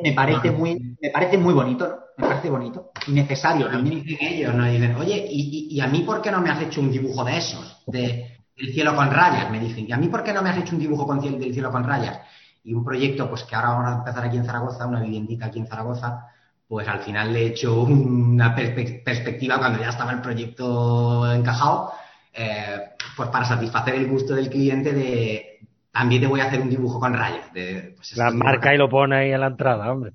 [0.03, 1.97] me parece, muy, me parece muy bonito, ¿no?
[2.19, 4.03] Me parece bonito y necesario también.
[4.03, 4.65] Dicen ellos, ¿no?
[4.65, 7.37] dicen, oye, ¿y, y, a mí por qué no me has hecho un dibujo de
[7.37, 7.83] esos?
[7.87, 9.87] De el cielo con rayas, me dicen.
[9.89, 11.85] ¿Y a mí por qué no me has hecho un dibujo con del cielo con
[11.85, 12.21] rayas?
[12.67, 15.61] Y un proyecto, pues que ahora vamos a empezar aquí en Zaragoza, una viviendita aquí
[15.61, 16.27] en Zaragoza,
[16.67, 21.93] pues al final le he hecho una perspectiva cuando ya estaba el proyecto encajado,
[22.33, 25.61] eh, pues para satisfacer el gusto del cliente de,
[25.93, 27.53] también te voy a hacer un dibujo con rayas.
[27.53, 30.15] De, pues la marca y lo pone ahí a la entrada, hombre.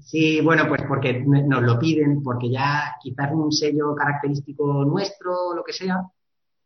[0.00, 5.64] Sí, bueno, pues porque nos lo piden, porque ya quizás un sello característico nuestro, lo
[5.64, 6.02] que sea,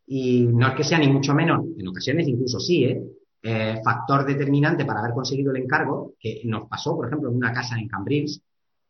[0.06, 3.02] y no es que sea ni mucho menos, en ocasiones incluso sí, ¿eh?
[3.44, 7.52] Eh factor determinante para haber conseguido el encargo, que nos pasó, por ejemplo, en una
[7.52, 8.40] casa en Cambrils,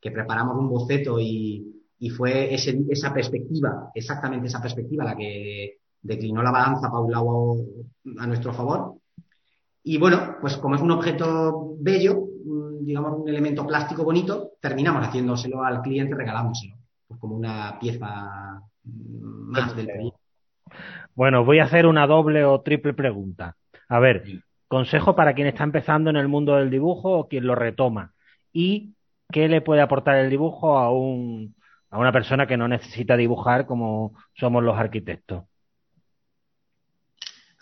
[0.01, 6.43] que preparamos un boceto y, y fue esa perspectiva, exactamente esa perspectiva, la que declinó
[6.43, 7.57] la balanza para un lado
[8.19, 8.95] a nuestro favor,
[9.87, 12.29] y bueno, pues como es un objeto bello,
[12.81, 19.77] digamos un elemento plástico bonito, terminamos haciéndoselo al cliente, regalándoselo, pues como una pieza más
[19.77, 20.12] del.
[21.14, 23.57] Bueno, voy a hacer una doble o triple pregunta.
[23.88, 24.25] A ver,
[24.68, 28.12] consejo para quien está empezando en el mundo del dibujo o quien lo retoma.
[28.53, 28.94] ¿Y
[29.31, 31.55] qué le puede aportar el dibujo a, un,
[31.90, 35.44] a una persona que no necesita dibujar como somos los arquitectos?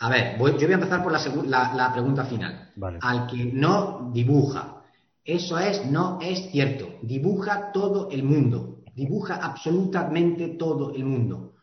[0.02, 2.72] A ver, yo voy a empezar por la, pregunta final.
[3.02, 4.82] Al que no dibuja,
[5.24, 6.98] eso es, no es cierto.
[7.02, 8.82] Dibuja todo el mundo.
[8.96, 11.54] Dibuja absolutamente todo el mundo.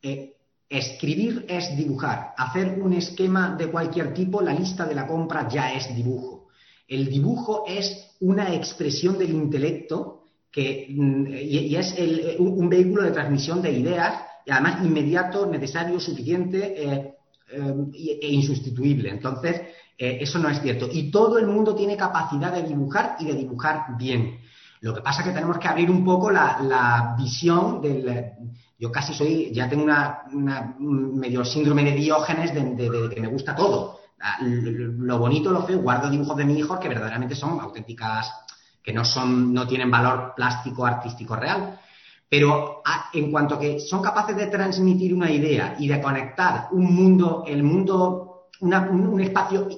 [0.00, 0.36] Eh,
[0.78, 2.34] escribir es dibujar.
[2.36, 6.48] Hacer un esquema de cualquier tipo, la lista de la compra ya es dibujo.
[6.88, 11.94] El dibujo es una expresión del intelecto que, mm, y, es
[12.38, 16.74] un, vehículo de transmisión de ideas y además inmediato, necesario, suficiente.
[16.76, 17.14] Eh,
[17.52, 19.10] eh, e insustituible.
[19.10, 19.60] Entonces,
[19.98, 20.88] eh, eso no es cierto.
[20.90, 24.38] Y todo el mundo tiene capacidad de dibujar y de dibujar bien.
[24.80, 28.32] Lo que pasa es que tenemos que abrir un poco la, visión del...
[28.82, 34.00] Yo casi soy, ya tengo una, medio síndrome de diógenes de, que me gusta todo.
[34.40, 38.28] Lo bonito, lo feo, guardo dibujos de mi hijo que verdaderamente son auténticas,
[38.82, 41.78] que no son, no tienen valor plástico, artístico real.
[42.28, 47.44] Pero en cuanto que son capaces de transmitir una idea y de conectar un mundo,
[47.46, 49.68] el mundo, un, espacio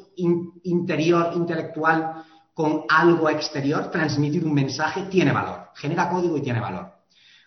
[0.62, 6.93] interior, intelectual, con algo exterior, transmitir un mensaje, tiene valor, genera código y tiene valor.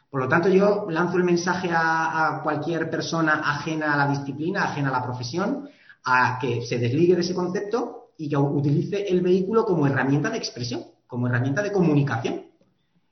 [0.09, 4.89] Por lo tanto, yo lanzo el mensaje a, cualquier persona ajena a la disciplina, ajena
[4.89, 5.69] a la profesión,
[6.05, 10.37] a que se desligue de ese concepto y que utilice el vehículo como herramienta de
[10.37, 12.45] expresión, como herramienta de comunicación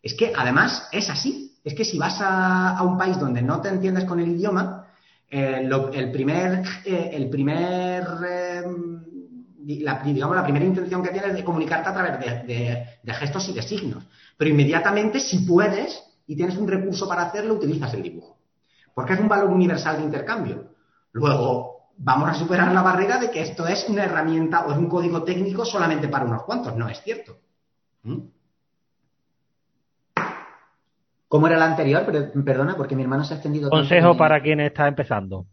[0.01, 1.57] Es que además es así.
[1.63, 4.87] Es que si vas a, un país donde no te entiendes con el idioma,
[5.29, 8.95] eh, el primer, eh, el primer em,
[9.67, 13.53] la, digamos, la primera intención que tienes es de comunicarte a través de, gestos y
[13.53, 14.03] de signos.
[14.37, 18.37] Pero inmediatamente, si puedes y tienes un recurso para hacerlo, utilizas el dibujo.
[18.93, 20.71] Porque es un valor universal de intercambio.
[21.11, 24.89] Luego, vamos a superar la barrera de que esto es una herramienta o es un
[24.89, 26.75] código técnico solamente para unos cuantos.
[26.75, 27.37] No es cierto.
[28.03, 28.19] ¿Mm?
[31.27, 32.05] ¿Cómo era la anterior?
[32.45, 33.69] perdona, porque mi hermano se ha extendido.
[33.69, 35.47] Consejo para quien está empezando.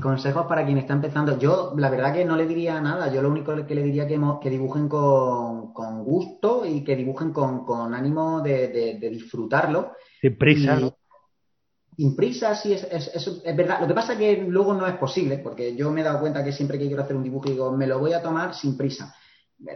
[0.00, 1.38] Consejos para quien está empezando.
[1.38, 3.12] Yo, la verdad que no le diría nada.
[3.12, 7.94] Yo lo único que le diría que, que dibujen con, gusto y que dibujen con,
[7.94, 9.92] ánimo de, disfrutarlo.
[10.20, 10.78] Sin prisa,
[11.96, 13.80] Sin prisa, sí, es, es, verdad.
[13.80, 16.42] Lo que pasa es que luego no es posible, porque yo me he dado cuenta
[16.42, 19.14] que siempre que quiero hacer un dibujo digo, me lo voy a tomar sin prisa.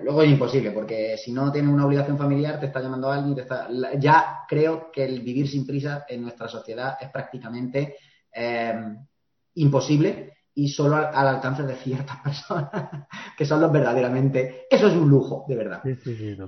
[0.02, 3.42] Luego es imposible, porque si no tienes una obligación familiar, te está llamando alguien, te
[3.42, 3.68] está...
[3.98, 7.96] ya creo que el vivir sin prisa en nuestra sociedad es prácticamente
[8.32, 8.74] eh,
[9.56, 12.72] imposible y solo al, alcance de ciertas personas
[13.36, 14.66] que son los verdaderamente.
[14.70, 15.82] Eso es un lujo, de verdad.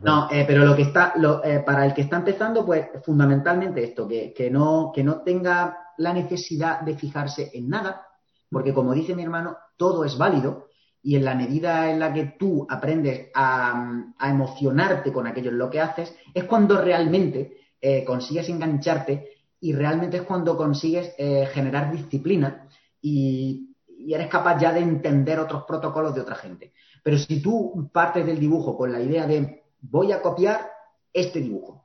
[0.02, 1.12] no, eh, pero lo que está,
[1.44, 5.76] eh, para el que está empezando, pues fundamentalmente esto, que, que, no, que no tenga
[5.98, 8.06] la necesidad de fijarse en nada,
[8.50, 10.68] porque como dice mi hermano, todo es válido
[11.02, 15.68] y en la medida en la que tú aprendes a, emocionarte con aquello en lo
[15.68, 21.14] que haces, es cuando realmente eh, consigues engancharte y realmente es cuando consigues
[21.52, 22.68] generar disciplina
[23.00, 23.64] y,
[24.08, 26.72] eres capaz ya de entender otros protocolos de otra gente.
[27.02, 30.70] Pero si tú partes del dibujo con la idea de voy a copiar
[31.12, 31.82] este dibujo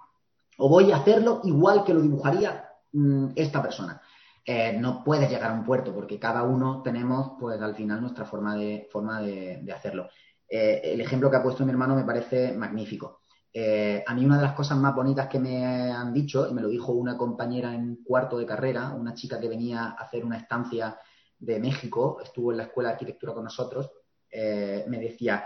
[0.57, 3.99] o voy a hacerlo igual que lo dibujaría mm, esta persona,
[4.45, 8.25] eh, no puedes llegar a un puerto porque cada uno tenemos pues al final nuestra
[8.25, 10.09] forma de, forma de, hacerlo.
[10.47, 13.21] Eh, el ejemplo que ha puesto mi hermano me parece magnífico.
[13.55, 16.61] Eh, a mí una de las cosas más bonitas que me han dicho, y me
[16.61, 20.37] lo dijo una compañera en cuarto de carrera, una chica que venía a hacer una
[20.37, 20.97] estancia
[21.37, 23.91] de México, estuvo en la escuela de arquitectura con nosotros,
[24.31, 25.45] eh, me decía,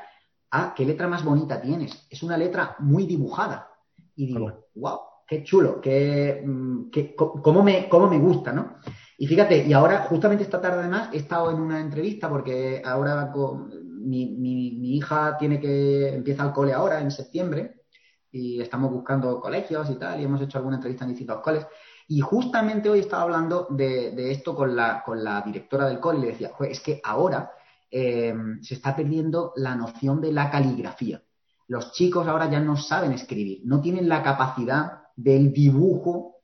[0.52, 3.70] ah, qué letra más bonita tienes, es una letra muy dibujada.
[4.16, 8.78] Y digo, wow, qué chulo, qué, mm, cómo, me, cómo me gusta, ¿no?
[9.18, 13.34] Y fíjate, y ahora, justamente esta tarde además, he estado en una entrevista porque ahora
[13.76, 17.84] mi, mi, hija tiene que, empieza el cole ahora, en septiembre,
[18.32, 21.66] y estamos buscando colegios y tal, y hemos hecho alguna entrevista en distintos coles.
[22.08, 26.22] Y justamente hoy estaba hablando de, esto con la, con la, directora del cole y
[26.22, 27.52] le decía, es que ahora
[27.92, 31.22] eh, se está perdiendo la noción de la caligrafía.
[31.68, 36.38] Los chicos ahora ya no saben escribir, no tienen la capacidad del dibujo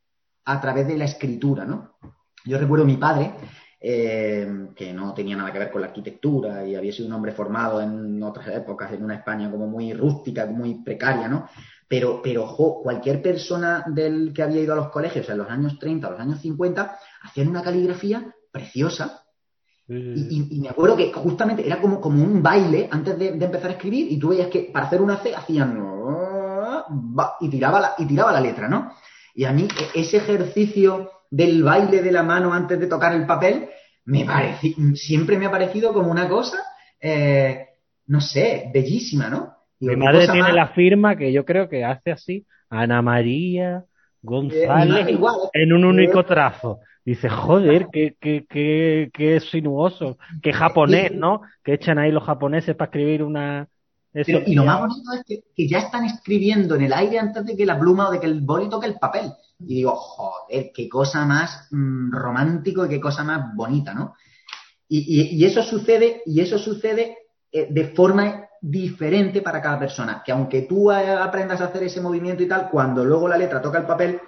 [0.45, 1.95] a través de la escritura, ¿no?
[2.45, 3.33] Yo recuerdo a mi padre,
[3.79, 7.33] eh, que no tenía nada que ver con la arquitectura y había sido un hombre
[7.33, 11.49] formado en otras épocas, en una España como muy rústica, muy precaria, ¿no?
[11.93, 12.47] Pero, pero
[12.81, 16.19] cualquier persona del que había ido a los colegios en los años 30 o los
[16.19, 19.23] años 50 hacían una caligrafía preciosa.
[19.87, 24.11] Y, me acuerdo que justamente era como, como un baile antes de, empezar a escribir
[24.11, 25.77] y tú veías que para hacer una C hacían
[27.41, 28.91] y tiraba la, y tiraba la letra, ¿no?
[29.35, 33.27] Y a mí e, ese ejercicio del baile de la mano antes de tocar el
[33.27, 33.69] papel
[34.05, 34.25] me
[34.95, 36.57] siempre me ha parecido como una cosa,
[36.99, 37.67] eh,
[38.07, 39.52] no sé, bellísima, ¿no?
[39.87, 43.83] Mi madre tiene la firma que yo creo que hace así, Ana María
[44.21, 45.07] González,
[45.53, 46.79] en un único trazo.
[47.05, 51.41] Dice, joder, qué, qué, qué, qué sinuoso, qué japonés, ¿no?
[51.63, 53.67] Que echan ahí los japoneses para escribir una...
[54.13, 57.65] y lo más bonito es que, ya están escribiendo en el aire antes de que
[57.65, 59.33] la pluma o de que el boli toque el papel.
[59.59, 64.15] Y digo, joder, qué cosa más mm, romántico y qué cosa más bonita, ¿no?
[64.87, 67.17] Y, eso sucede, y eso sucede
[67.51, 70.23] eh, de forma diferente para cada persona.
[70.25, 73.77] Que aunque tú aprendas a hacer ese movimiento y tal, cuando luego la letra toca
[73.77, 74.21] el papel,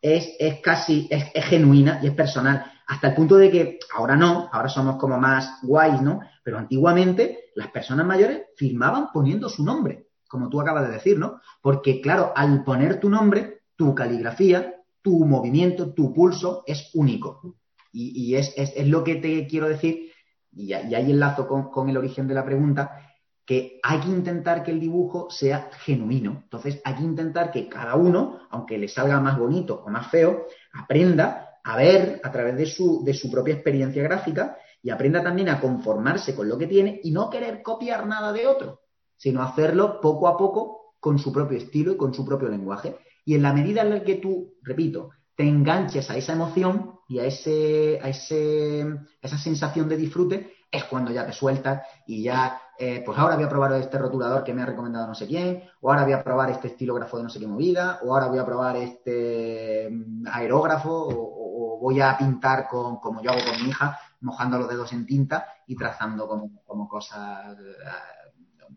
[0.00, 2.64] es, es casi, es, genuina y es personal.
[2.86, 6.20] Hasta el punto de que ahora no, ahora somos como más guays, ¿no?
[6.42, 11.42] Pero antiguamente las personas mayores firmaban poniendo su nombre, como tú acabas de decir, ¿no?
[11.60, 17.56] Porque, claro, al poner tu nombre, tu caligrafía, tu movimiento, tu pulso es único.
[17.92, 20.12] Y, es, es, lo que te quiero decir,
[20.52, 23.09] y, ahí enlazo con el origen de la pregunta,
[23.50, 26.42] que hay que intentar que el dibujo sea genuino.
[26.44, 30.46] Entonces, hay que intentar que cada uno, aunque le salga más bonito o más feo,
[30.72, 35.48] aprenda a ver a través de su, de su propia experiencia gráfica y aprenda también
[35.48, 38.82] a conformarse con lo que tiene y no querer copiar nada de otro,
[39.16, 42.98] sino hacerlo poco a poco con su propio estilo y con su propio lenguaje.
[43.24, 47.18] Y en la medida en la que tú, repito, te enganches a esa emoción y
[47.18, 52.22] a, ese, a, ese, a esa sensación de disfrute, es cuando ya te sueltas y
[52.22, 55.26] ya, eh, pues ahora voy a probar este rotulador que me ha recomendado no sé
[55.26, 58.28] quién, o ahora voy a probar este estilógrafo de no sé qué movida, o ahora
[58.28, 63.62] voy a probar este mm, aerógrafo, o, voy a pintar con, como yo hago con
[63.62, 68.74] mi hija, mojando los dedos en tinta y trazando como, cosas, eh,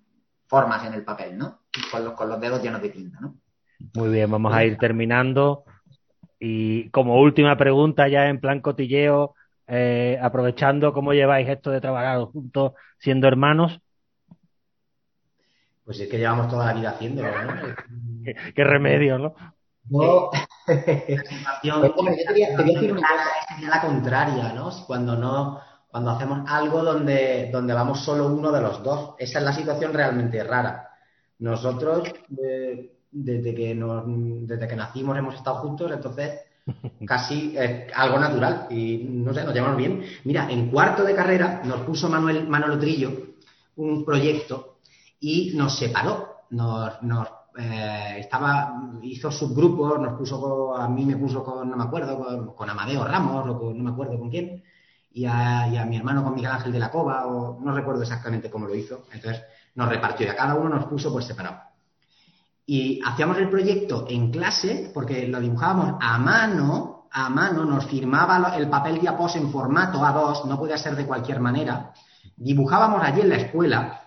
[0.47, 1.63] formas en el papel, ¿no?
[1.91, 3.35] Con los, con los dedos llenos de tinta, ¿no?
[3.95, 5.65] Muy bien, vamos a ir terminando.
[6.39, 9.35] Y como última pregunta, ya en plan cotilleo,
[9.75, 13.79] eh, aprovechando cómo lleváis esto de trabajar juntos siendo hermanos.
[15.83, 17.53] Pues es que llevamos toda la vida haciéndolo, ¿no?
[18.55, 19.33] qué, remedio, ¿no?
[19.89, 20.29] No.
[23.67, 24.69] la contraria, ¿no?
[24.85, 29.15] Cuando no, cuando hacemos algo donde, donde vamos solo uno de los dos.
[29.17, 30.91] Esa es la situación realmente rara.
[31.39, 36.39] Nosotros, eh, desde, que nos, desde que nacimos, hemos estado juntos, entonces
[37.05, 40.03] casi es algo natural y no sé, nos llevamos bien.
[40.23, 43.11] Mira, en cuarto de carrera nos puso Manuel Manolo Trillo
[43.75, 44.77] un proyecto
[45.19, 51.43] y nos separó, nos, nos eh, estaba, hizo subgrupos, nos puso, a mí me puso
[51.43, 54.63] con, no me acuerdo, con, Amadeo Ramos o con, no me acuerdo con quién,
[55.11, 58.01] y a, y a, mi hermano con Miguel Ángel de la Cova, o no recuerdo
[58.01, 59.05] exactamente cómo lo hizo.
[59.11, 59.43] Entonces
[59.75, 61.72] nos repartió y a cada uno nos puso pues separado.
[62.65, 68.55] Y hacíamos el proyecto en clase, porque lo dibujábamos a mano, a mano, nos firmaba
[68.55, 71.93] el papel diapos en formato A2, no podía ser de cualquier manera.
[72.37, 74.03] Dibujábamos allí en la escuela,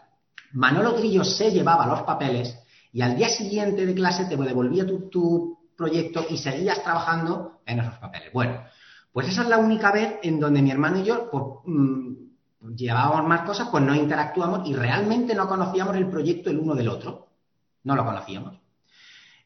[0.52, 2.58] Manolo Trillo se llevaba los papeles
[2.92, 7.98] y al día siguiente de clase te devolvía tu, proyecto y seguías trabajando en esos
[7.98, 8.32] papeles.
[8.32, 8.64] Bueno,
[9.12, 11.30] pues esa es la única vez en donde mi hermano y yo
[11.66, 16.74] mm, llevábamos más cosas, pues no interactuamos y realmente no conocíamos el proyecto el uno
[16.74, 17.25] del otro.
[17.86, 18.58] No lo conocíamos.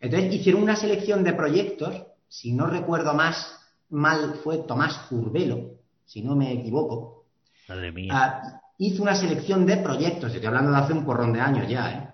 [0.01, 1.95] Entonces hicieron una selección de proyectos,
[2.27, 3.55] si no recuerdo más
[3.91, 5.73] mal fue Tomás Curbelo,
[6.07, 7.27] si no me equivoco.
[7.69, 8.11] Madre mía.
[8.15, 11.91] Ah, hizo una selección de proyectos, estoy hablando de hace un porrón de años ya,
[11.93, 12.07] ¿eh?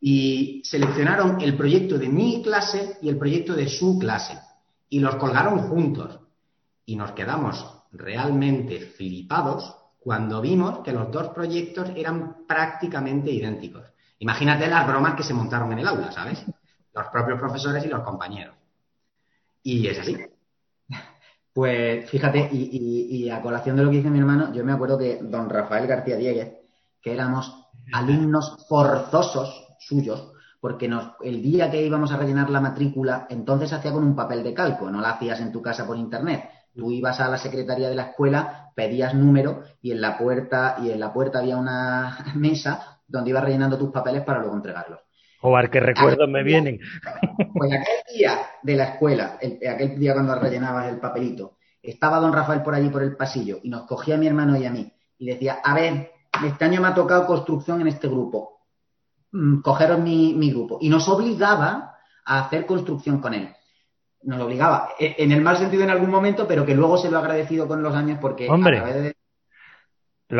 [0.00, 4.38] Y seleccionaron el proyecto de mi clase y el proyecto de su clase.
[4.90, 6.20] Y los colgaron juntos.
[6.86, 13.91] Y nos quedamos realmente flipados cuando vimos que los dos proyectos eran prácticamente idénticos.
[14.22, 16.46] Imagínate las bromas que se montaron en el aula, ¿sabes?
[16.94, 18.54] Los propios profesores y los compañeros.
[19.64, 20.16] Y es así.
[21.52, 25.18] Pues fíjate, y, a colación de lo que dice mi hermano, yo me acuerdo que
[25.20, 26.56] don Rafael García Dieguez,
[27.00, 33.26] que éramos alumnos forzosos suyos, porque nos, el día que íbamos a rellenar la matrícula,
[33.28, 36.48] entonces hacía con un papel de calco, no la hacías en tu casa por internet.
[36.76, 40.92] Tú ibas a la secretaría de la escuela, pedías número y en la puerta, y
[40.92, 45.00] en la puerta había una mesa donde ibas rellenando tus papeles para luego entregarlos.
[45.40, 46.80] Joder, qué recuerdos me vienen.
[47.54, 52.62] Pues aquel día de la escuela, aquel día cuando rellenabas el papelito, estaba don Rafael
[52.62, 55.26] por allí por el pasillo y nos cogía a mi hermano y a mí y
[55.26, 56.10] decía, a ver,
[56.44, 58.62] este año me ha tocado construcción en este grupo.
[59.32, 60.78] Mm, cogeros mi, grupo.
[60.80, 63.48] Y nos obligaba a hacer construcción con él.
[64.24, 67.18] Nos obligaba, e, en el mal sentido en algún momento, pero que luego se lo
[67.18, 69.16] ha agradecido con los años porque Hombre, a de...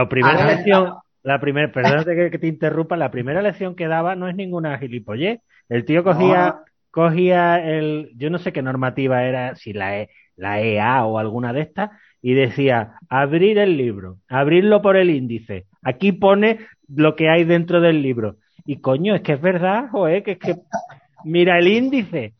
[0.08, 4.34] primera lección, la primera, perdón que, te interrumpa, la primera lección que daba no es
[4.34, 5.40] ninguna gilipollez.
[5.68, 6.60] El tío cogía,
[6.90, 11.52] cogía el, yo no sé qué normativa era, si la, e, la EA o alguna
[11.52, 15.66] de estas, y decía, abrir el libro, abrirlo por el índice.
[15.82, 16.58] Aquí pone
[16.88, 18.36] lo que hay dentro del libro.
[18.64, 20.56] Y coño, es que es verdad, joder, que es que
[21.24, 22.34] mira el índice.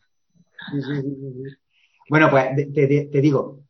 [2.09, 3.61] Bueno, pues te, digo,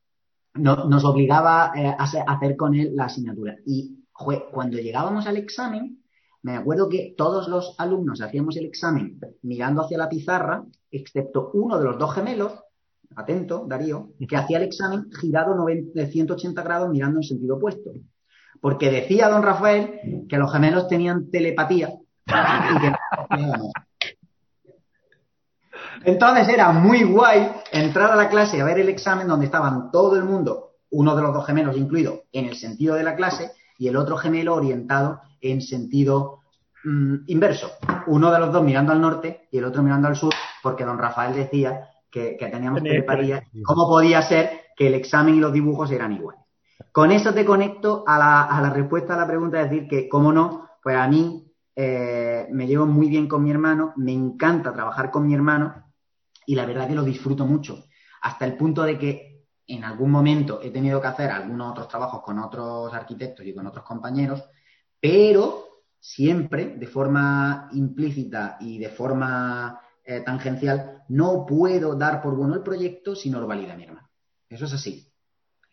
[0.55, 3.55] nos obligaba eh, a hacer con él la asignatura.
[3.65, 4.02] Y
[4.51, 6.03] cuando llegábamos al examen,
[6.43, 11.77] me acuerdo que todos los alumnos hacíamos el examen mirando hacia la pizarra, excepto uno
[11.77, 12.53] de los dos gemelos,
[13.15, 17.91] atento, Darío, que hacía el examen girado de 180 grados mirando en sentido opuesto.
[18.59, 21.93] Porque decía don Rafael que los gemelos tenían telepatía
[26.03, 29.91] Entonces era muy guay entrar a la clase y a ver el examen donde estaban
[29.91, 33.51] todo el mundo, uno de los dos gemelos incluido, en el sentido de la clase
[33.83, 36.39] y el otro gemelo orientado en sentido
[36.85, 37.69] mm, inverso.
[38.07, 40.97] Uno de los dos mirando al norte y el otro mirando al sur, porque don
[40.97, 46.13] Rafael decía que, teníamos telepatía, cómo podía ser que el examen y los dibujos eran
[46.13, 46.41] iguales.
[46.93, 50.69] Con eso te conecto a la, respuesta a la pregunta, es decir, que, cómo no,
[50.81, 55.27] pues a mí eh, me llevo muy bien con mi hermano, me encanta trabajar con
[55.27, 55.91] mi hermano
[56.45, 57.83] y la verdad que lo disfruto mucho,
[58.21, 59.32] hasta el punto de que
[59.67, 63.67] en algún momento he tenido que hacer algunos otros trabajos con otros arquitectos y con
[63.67, 64.43] otros compañeros,
[64.99, 65.67] pero
[65.99, 72.63] siempre de forma implícita y de forma eh, tangencial, no puedo dar por bueno el
[72.63, 74.09] proyecto si no lo valida mi hermano.
[74.49, 75.09] Eso es así.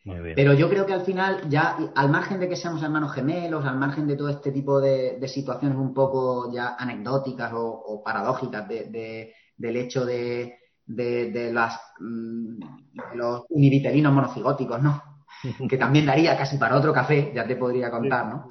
[0.03, 3.77] Pero yo creo que al final, ya al margen de que seamos hermanos gemelos, al
[3.77, 10.07] margen de todo este tipo de, situaciones un poco ya anecdóticas o, paradójicas del hecho
[10.07, 10.60] de,
[10.97, 12.61] las, mm,
[13.15, 15.03] los univitelinos monocigóticos, ¿no?
[15.69, 18.49] que también daría casi para otro café, ya te podría contar, ¿no?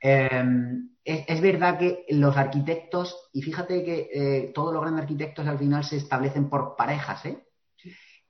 [0.00, 5.58] Em, es, verdad que los arquitectos, y fíjate que eh, todos los grandes arquitectos al
[5.58, 7.44] final se establecen por parejas, ¿eh?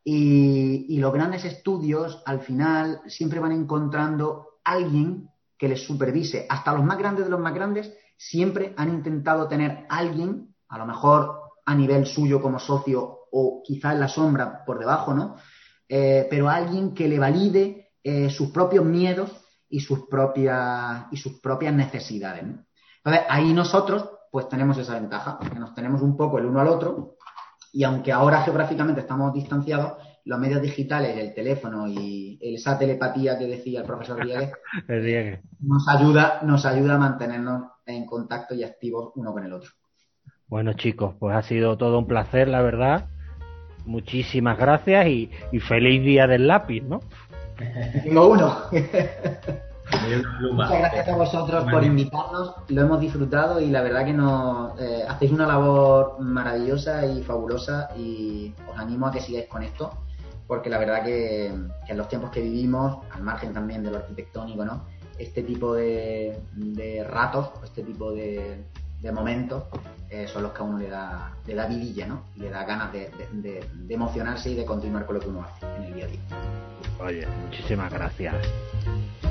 [0.04, 6.46] Y, los grandes estudios al final siempre van encontrando alguien que les supervise.
[6.48, 10.86] Hasta los más grandes de los más grandes siempre han intentado tener alguien, a lo
[10.86, 15.36] mejor a nivel suyo como socio o quizá en la sombra por debajo, ¿no?
[15.88, 19.30] Eh, pero alguien que le valide eh, sus propios miedos
[19.68, 22.44] y sus propias, y sus propias necesidades.
[22.44, 26.68] Entonces, ahí nosotros pues tenemos esa ventaja, que nos tenemos un poco el uno al
[26.68, 27.16] otro
[27.72, 33.46] y aunque ahora geográficamente estamos distanciados, los medios digitales, el teléfono y esa telepatía que
[33.46, 34.52] decía el profesor Diegue,
[35.60, 39.70] nos ayuda, nos ayuda a mantenernos en contacto y activos uno con el otro.
[40.46, 43.08] Bueno chicos, pues ha sido todo un placer, la verdad.
[43.84, 47.00] Muchísimas gracias y, y feliz día del lápiz, ¿no?
[48.02, 48.56] Tengo uno.
[50.52, 55.04] Muchas gracias a vosotros por invitarnos, lo hemos disfrutado y la verdad que nos eh,
[55.06, 59.92] hacéis una labor maravillosa y fabulosa y os animo a que sigáis con esto
[60.46, 64.64] porque la verdad que, en los tiempos que vivimos, al margen también de lo arquitectónico,
[64.64, 64.82] ¿no?
[65.18, 66.36] este tipo de,
[67.08, 68.64] ratos, este tipo de,
[69.10, 69.64] momentos
[70.10, 72.24] eh, son los que a uno le da, le da vidilla, ¿no?
[72.36, 73.10] le da ganas de,
[73.88, 76.20] emocionarse y de continuar con lo que uno hace en el día a día.
[77.00, 78.34] Oye, muchísimas gracias.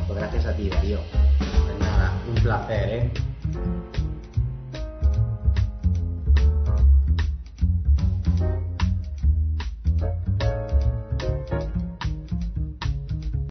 [0.07, 0.99] Pues gracias a ti, Darío.
[1.37, 3.11] Pues nada, un placer, ¿eh?